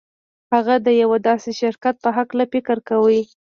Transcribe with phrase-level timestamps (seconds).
[0.53, 3.21] هغه د يوه داسې شرکت په هکله فکر کاوه.